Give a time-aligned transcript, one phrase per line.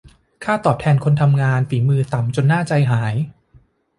[0.43, 3.15] ค่าตอบแทนคนทำงานฝีมือต่ำจนน่าใจหาย